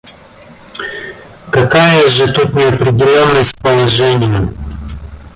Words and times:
Какая 1.51 2.07
же 2.07 2.33
тут 2.33 2.55
неопределенность 2.55 3.55
положения? 3.59 4.51